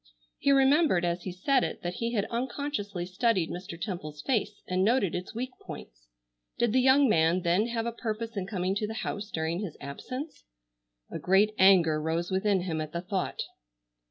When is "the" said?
6.73-6.81, 8.87-8.95, 12.93-13.01